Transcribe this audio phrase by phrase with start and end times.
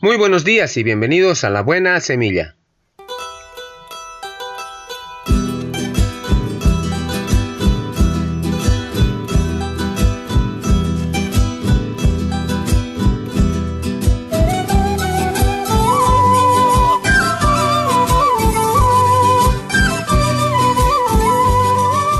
[0.00, 2.54] Muy buenos días y bienvenidos a La Buena Semilla.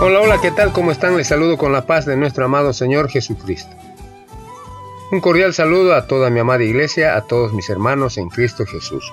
[0.01, 0.73] Hola, hola, ¿qué tal?
[0.73, 1.17] ¿Cómo están?
[1.17, 3.77] Les saludo con la paz de nuestro amado Señor Jesucristo.
[5.11, 9.11] Un cordial saludo a toda mi amada iglesia, a todos mis hermanos en Cristo Jesús.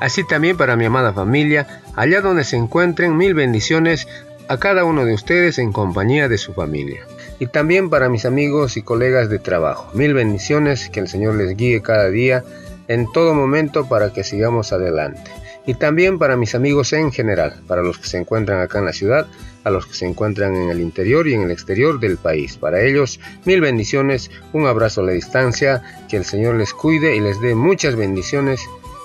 [0.00, 4.08] Así también para mi amada familia, allá donde se encuentren, mil bendiciones
[4.48, 7.06] a cada uno de ustedes en compañía de su familia.
[7.38, 11.54] Y también para mis amigos y colegas de trabajo, mil bendiciones, que el Señor les
[11.54, 12.42] guíe cada día,
[12.88, 15.30] en todo momento, para que sigamos adelante
[15.68, 18.94] y también para mis amigos en general, para los que se encuentran acá en la
[18.94, 19.26] ciudad,
[19.64, 22.56] a los que se encuentran en el interior y en el exterior del país.
[22.56, 27.20] Para ellos, mil bendiciones, un abrazo a la distancia, que el Señor les cuide y
[27.20, 28.62] les dé muchas bendiciones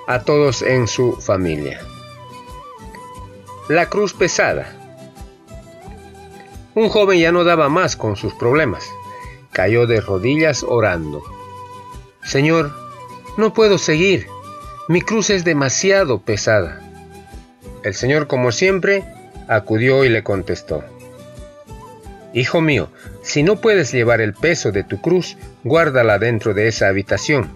[0.07, 1.81] a todos en su familia.
[3.67, 4.73] La cruz pesada.
[6.75, 8.89] Un joven ya no daba más con sus problemas.
[9.51, 11.23] Cayó de rodillas orando.
[12.23, 12.71] Señor,
[13.35, 14.27] no puedo seguir
[14.87, 16.81] mi cruz es demasiado pesada.
[17.83, 19.03] El Señor, como siempre,
[19.47, 20.83] acudió y le contestó.
[22.33, 22.89] Hijo mío,
[23.21, 27.49] si no puedes llevar el peso de tu cruz, guárdala dentro de esa habitación.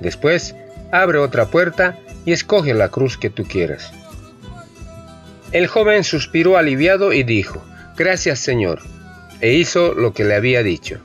[0.00, 0.54] Después,
[0.92, 3.92] abre otra puerta y escoge la cruz que tú quieras.
[5.52, 7.62] El joven suspiró aliviado y dijo,
[7.96, 8.80] Gracias Señor,
[9.40, 11.00] e hizo lo que le había dicho.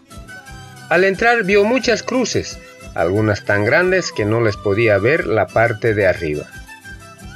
[0.89, 2.59] Al entrar vio muchas cruces,
[2.95, 6.45] algunas tan grandes que no les podía ver la parte de arriba.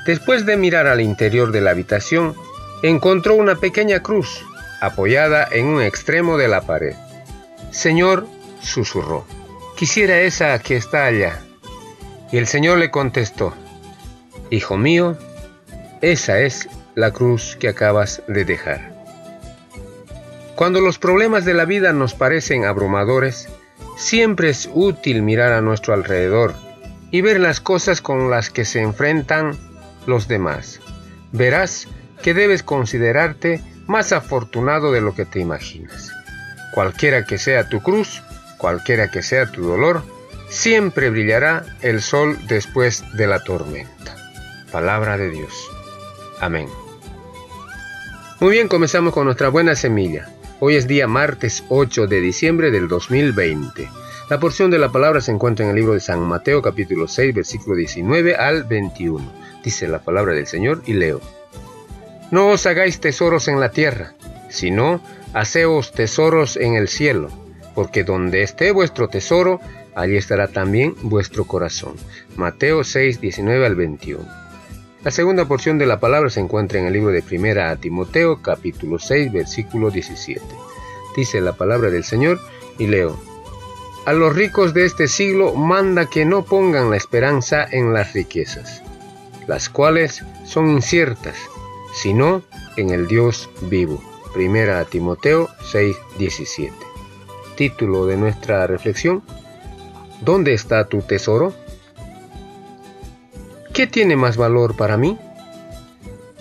[0.05, 2.33] Después de mirar al interior de la habitación,
[2.81, 4.43] encontró una pequeña cruz
[4.81, 6.95] apoyada en un extremo de la pared.
[7.71, 8.25] Señor,
[8.61, 9.25] susurró,
[9.75, 11.41] quisiera esa que está allá.
[12.31, 13.53] Y el Señor le contestó,
[14.49, 15.17] Hijo mío,
[16.01, 18.93] esa es la cruz que acabas de dejar.
[20.55, 23.47] Cuando los problemas de la vida nos parecen abrumadores,
[23.99, 26.55] Siempre es útil mirar a nuestro alrededor
[27.11, 29.57] y ver las cosas con las que se enfrentan
[30.07, 30.79] los demás.
[31.33, 31.89] Verás
[32.23, 36.13] que debes considerarte más afortunado de lo que te imaginas.
[36.73, 38.23] Cualquiera que sea tu cruz,
[38.57, 40.01] cualquiera que sea tu dolor,
[40.47, 44.15] siempre brillará el sol después de la tormenta.
[44.71, 45.69] Palabra de Dios.
[46.39, 46.69] Amén.
[48.39, 50.29] Muy bien, comenzamos con nuestra buena semilla.
[50.61, 53.87] Hoy es día martes 8 de diciembre del 2020.
[54.29, 57.33] La porción de la palabra se encuentra en el libro de San Mateo capítulo 6
[57.33, 59.31] versículo 19 al 21.
[59.63, 61.21] Dice la palabra del Señor y leo.
[62.31, 64.15] No os hagáis tesoros en la tierra,
[64.49, 64.99] sino
[65.33, 67.29] haceos tesoros en el cielo,
[67.73, 69.61] porque donde esté vuestro tesoro,
[69.95, 71.95] allí estará también vuestro corazón.
[72.35, 74.48] Mateo 6, 19 al 21.
[75.01, 78.41] La segunda porción de la palabra se encuentra en el libro de Primera a Timoteo,
[78.41, 80.41] capítulo 6, versículo 17.
[81.15, 82.37] Dice la palabra del Señor
[82.77, 83.17] y leo.
[84.05, 88.83] A los ricos de este siglo manda que no pongan la esperanza en las riquezas,
[89.47, 91.37] las cuales son inciertas,
[91.93, 92.41] sino
[92.75, 94.03] en el Dios vivo.
[94.33, 96.73] Primera a Timoteo 6, 17.
[97.55, 99.23] Título de nuestra reflexión.
[100.19, 101.53] ¿Dónde está tu tesoro?
[103.79, 105.17] ¿Qué tiene más valor para mí?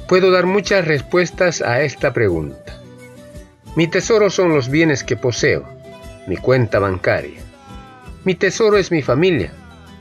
[0.09, 2.83] Puedo dar muchas respuestas a esta pregunta.
[3.77, 5.65] Mi tesoro son los bienes que poseo,
[6.27, 7.41] mi cuenta bancaria.
[8.25, 9.53] Mi tesoro es mi familia,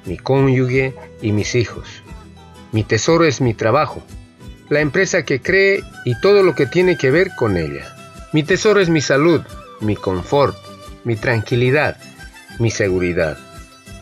[0.05, 2.01] mi cónyuge y mis hijos.
[2.71, 4.01] Mi tesoro es mi trabajo,
[4.69, 7.85] la empresa que cree y todo lo que tiene que ver con ella.
[8.33, 9.41] Mi tesoro es mi salud,
[9.79, 10.57] mi confort,
[11.03, 11.97] mi tranquilidad,
[12.57, 13.37] mi seguridad.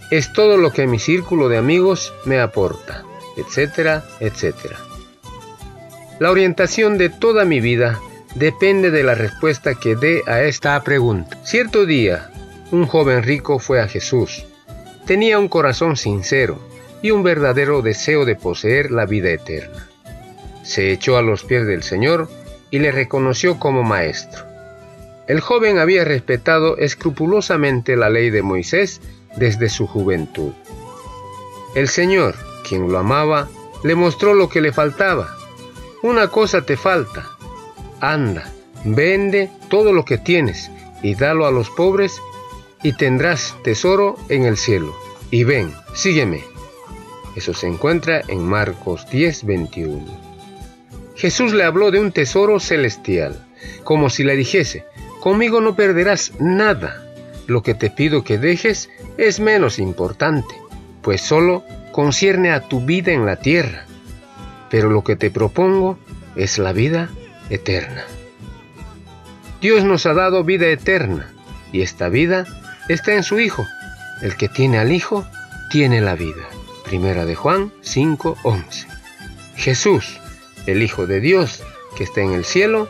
[0.10, 3.04] Es todo lo que mi círculo de amigos me aporta
[3.38, 4.78] etcétera, etcétera.
[6.20, 8.00] La orientación de toda mi vida
[8.36, 11.38] depende de la respuesta que dé a esta pregunta.
[11.44, 12.30] Cierto día,
[12.72, 14.46] un joven rico fue a Jesús.
[15.06, 16.60] Tenía un corazón sincero
[17.02, 19.88] y un verdadero deseo de poseer la vida eterna.
[20.64, 22.30] Se echó a los pies del Señor
[22.72, 24.44] y le reconoció como maestro.
[25.28, 29.02] El joven había respetado escrupulosamente la ley de Moisés
[29.36, 30.54] desde su juventud.
[31.76, 32.36] El Señor,
[32.68, 33.48] quien lo amaba,
[33.84, 35.36] le mostró lo que le faltaba.
[36.02, 37.30] Una cosa te falta.
[38.00, 38.52] Anda,
[38.84, 40.72] vende todo lo que tienes
[41.02, 42.22] y dalo a los pobres
[42.84, 44.96] y tendrás tesoro en el cielo.
[45.32, 46.44] Y ven, sígueme.
[47.36, 50.06] Eso se encuentra en Marcos 10, 21.
[51.16, 53.46] Jesús le habló de un tesoro celestial,
[53.84, 54.86] como si le dijese,
[55.22, 57.02] conmigo no perderás nada.
[57.48, 60.56] Lo que te pido que dejes es menos importante
[61.06, 61.64] pues solo
[61.96, 63.86] concierne a tu vida en la tierra,
[64.70, 65.98] pero lo que te propongo
[66.36, 67.10] es la vida
[67.50, 68.04] eterna.
[69.62, 71.32] Dios nos ha dado vida eterna,
[71.72, 72.46] y esta vida
[72.90, 73.66] está en su Hijo.
[74.22, 75.26] El que tiene al Hijo,
[75.72, 76.44] tiene la vida.
[76.84, 78.88] Primera de Juan 5:11.
[79.56, 80.20] Jesús,
[80.66, 81.64] el Hijo de Dios
[81.96, 82.90] que está en el cielo,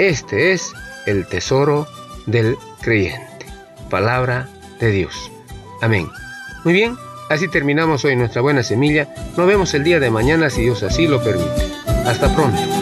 [0.00, 0.72] este es
[1.06, 1.86] el tesoro
[2.26, 3.46] del creyente.
[3.88, 4.48] Palabra
[4.80, 5.30] de Dios.
[5.80, 6.08] Amén.
[6.64, 6.96] Muy bien,
[7.32, 9.08] así terminamos hoy nuestra buena semilla.
[9.36, 11.70] Nos vemos el día de mañana si Dios así lo permite.
[12.06, 12.81] Hasta pronto.